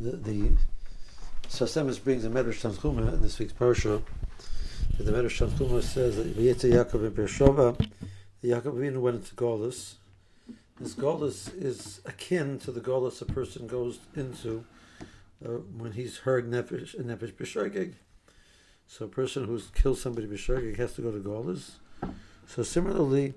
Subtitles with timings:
[0.00, 0.50] the, the
[1.48, 4.02] Sfas Emes brings a Medrash Tanchuma in this week's parsha.
[4.98, 7.76] The Medrash Tanchuma says that Vayetze Yaakov in Beersheba,
[8.42, 9.94] Yaakov Avinu went into Golis.
[10.80, 14.64] This Golis is akin to the Golis a person goes into
[15.44, 17.94] uh, when he's heard Nefesh Nefesh B'Shogeg.
[18.86, 21.72] So a person who's killed somebody B'Shogeg has to go to Golis.
[22.46, 23.34] So similarly,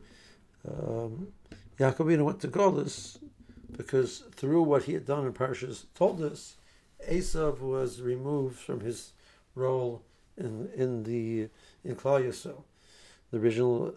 [0.65, 1.27] um,
[1.77, 3.17] Yaakov Avinu went to Golis
[3.75, 6.55] because through what he had done in Parshas Toldos,
[7.09, 9.13] Esav was removed from his
[9.55, 10.03] role
[10.37, 11.49] in in the
[11.83, 12.63] in Klal Yisrael.
[13.31, 13.95] The original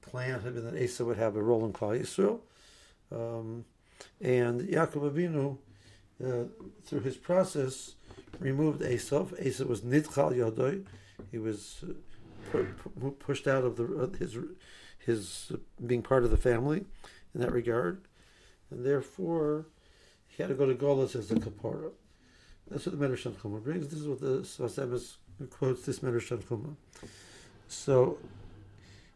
[0.00, 2.40] plan had been that Esav would have a role in Klal Yisrael,
[3.12, 3.64] um,
[4.20, 5.58] and Yaakov Avinu,
[6.24, 6.48] uh,
[6.84, 7.94] through his process,
[8.38, 9.38] removed Esav.
[9.44, 10.84] Esav was Nidchal Yodoi.
[11.30, 11.84] He was
[12.54, 12.58] uh,
[13.18, 14.36] pushed out of the his
[14.98, 15.52] his
[15.84, 16.84] being part of the family
[17.34, 18.02] in that regard,
[18.70, 19.66] and therefore
[20.28, 21.90] he had to go to Golas as a kapara.
[22.70, 23.88] That's what the Medrash Tanchuma brings.
[23.88, 25.16] This is what the Sfas Emes
[25.50, 26.76] quotes this Medrash Tanchuma.
[27.68, 28.18] So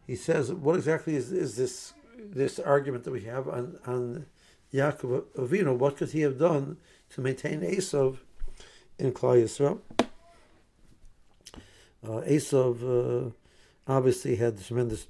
[0.06, 4.26] he says, what exactly is, is this this argument that we have on on
[4.72, 5.76] Yaakov Avinu?
[5.76, 6.78] What could he have done
[7.10, 8.18] to maintain Esav
[8.98, 9.80] in Klal Yisrael?
[12.02, 13.30] Uh, Esav uh,
[13.86, 15.06] obviously had tremendous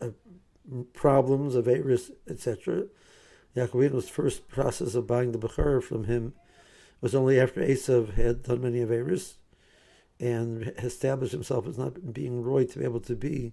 [0.00, 0.08] uh,
[0.92, 2.84] problems of Eris, etc.
[3.58, 6.34] Yaakov Avinu's first process of buying the Bechor from him
[7.00, 9.34] was only after Esav had done many Averis
[10.20, 13.52] and established himself as not being roy to be able to be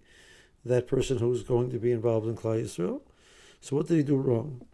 [0.64, 3.02] that person who was going to be involved in Klal Yisrael.
[3.62, 4.66] So what did he do wrong?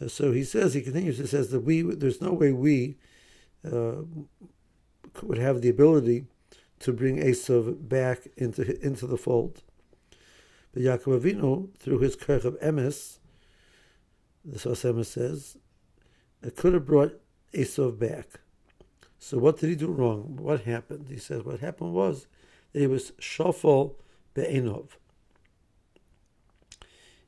[0.00, 2.96] Uh, so he says, he continues, he says that we, there's no way we
[3.64, 4.02] uh,
[5.22, 6.26] would have the ability
[6.80, 9.62] to bring Esav back into into the fold.
[10.72, 13.18] But Yaakov Avinu, through his Kerch of Emes,
[14.46, 15.56] the Sfas Emes says,
[16.42, 17.20] it could have brought
[17.52, 18.40] Esav back.
[19.18, 20.36] So what did he do wrong?
[20.40, 21.08] What happened?
[21.08, 22.26] He says what happened was
[22.72, 23.96] that he was shafal
[24.34, 24.90] be'enov.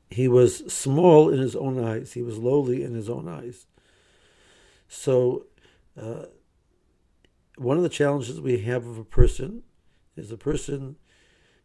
[0.09, 2.13] He was small in his own eyes.
[2.13, 3.65] He was lowly in his own eyes.
[4.87, 5.45] So
[5.99, 6.25] uh,
[7.57, 9.63] one of the challenges we have of a person
[10.15, 10.95] is a person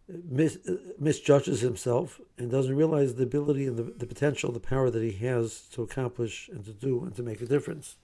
[0.09, 0.59] mis-
[0.99, 5.13] misjudges himself and doesn't realize the ability and the, the potential, the power that he
[5.27, 7.97] has to accomplish and to do and to make a difference.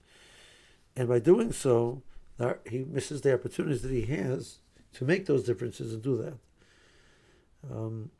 [0.95, 2.01] And by doing so,
[2.69, 4.59] he misses the opportunities that he has
[4.93, 7.73] to make those differences and do that.
[7.73, 8.11] Um,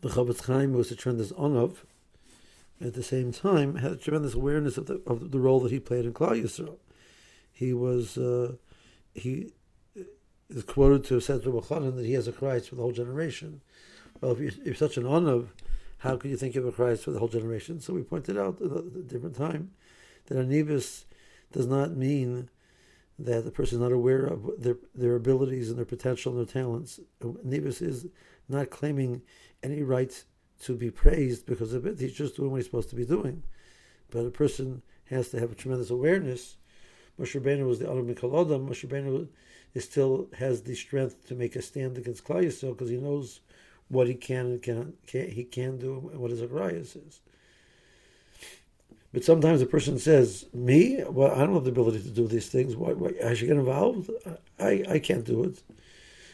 [0.00, 1.78] the Chofetz Chaim was a tremendous onav.
[2.80, 5.78] At the same time, had a tremendous awareness of the of the role that he
[5.78, 6.78] played in Klal Yisrael.
[7.52, 8.56] He was uh,
[9.14, 9.52] he
[10.52, 12.92] is quoted to have said to Rabbi that he has a Christ for the whole
[12.92, 13.60] generation.
[14.20, 15.48] Well, if you're, if such an onav,
[15.98, 17.80] how could you think of a Christ for the whole generation?
[17.80, 19.70] So we pointed out at a different time
[20.26, 21.04] that anivus
[21.52, 22.48] does not mean
[23.18, 26.52] that the person is not aware of their their abilities and their potential and their
[26.52, 26.98] talents.
[27.22, 28.06] Anivus is
[28.48, 29.22] not claiming
[29.62, 30.24] any right
[30.62, 31.98] to be praised because of it.
[31.98, 33.42] He's just doing what he's supposed to be doing.
[34.10, 36.56] But a person has to have a tremendous awareness.
[37.22, 38.68] Moshe Rabbeinu was the Adam Mikal Adam.
[38.68, 39.28] Moshe Rabbeinu
[39.78, 43.40] still has the strength to make a stand against Klal Yisrael because he knows
[43.88, 47.20] what he can and cannot, can he can do and what his agrayas is.
[49.12, 52.48] But sometimes a person says, "Me, well, I don't have the ability to do these
[52.48, 52.74] things.
[52.74, 54.10] Why, why I should get involved?
[54.58, 55.62] I, I can't do it."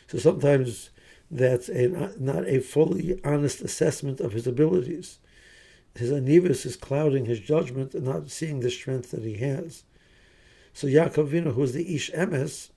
[0.06, 0.90] So sometimes
[1.30, 1.88] that's a
[2.18, 5.18] not a fully honest assessment of his abilities.
[5.94, 9.82] His anivus is clouding his judgment and not seeing the strength that he has.
[10.78, 12.68] So Yaakov Avinu, who is the Ish Emes,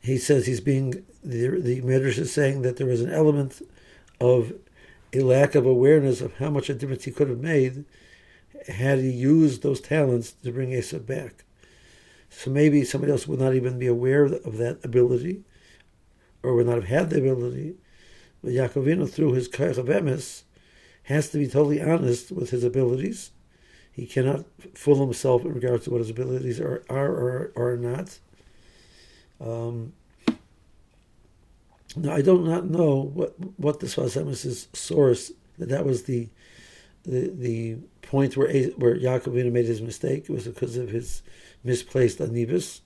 [0.00, 3.62] he says he's being the the Medrash is saying that there was an element
[4.20, 4.52] of
[5.12, 7.84] a lack of awareness of how much a difference he could have made
[8.66, 11.44] had he used those talents to bring Esav back.
[12.30, 15.44] So maybe somebody else would not even be aware of that ability,
[16.42, 17.76] or would not have had the ability.
[18.42, 20.42] But Yaakov Avinu, through his Kaich of Emes,
[21.04, 23.30] has to be totally honest with his abilities.
[24.00, 28.18] He cannot fool himself in regards to what his abilities are, are or are not.
[29.38, 29.92] Um,
[31.96, 36.30] now, I do not know what what the Sfas Emes's source that that was the
[37.04, 40.30] the the point where where Yaakov Avinu made his mistake.
[40.30, 41.20] It was because of his
[41.62, 42.80] misplaced anivus,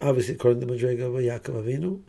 [0.00, 2.00] obviously according to Madrega of Yaakov Avinu.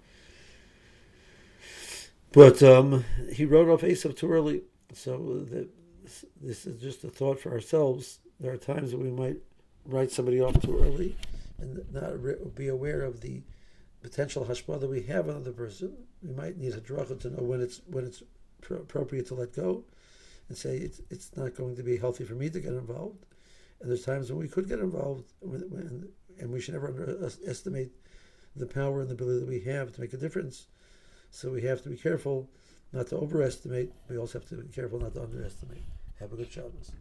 [2.31, 4.61] But um, he wrote off Esav too early,
[4.93, 5.17] so
[5.49, 5.67] the,
[6.43, 8.19] this is just a thought for ourselves.
[8.39, 9.37] There are times that we might
[9.85, 11.15] write somebody off too early
[11.59, 13.41] and not be aware of the
[14.01, 15.93] potential hashpah that we have on the person.
[16.21, 18.23] We might need a dracha to know when it's when it's
[18.69, 19.83] appropriate to let go,
[20.49, 23.25] and say it's it's not going to be healthy for me to get involved,
[23.79, 26.09] And there's times when we could get involved, when,
[26.39, 30.01] and we should never underestimate uh, the power and the ability that we have to
[30.01, 30.67] make a difference.
[31.31, 32.49] So we have to be careful
[32.93, 33.91] not to overestimate.
[34.09, 35.83] We also have to be careful not to underestimate.
[36.19, 36.91] Have a good Shabbos.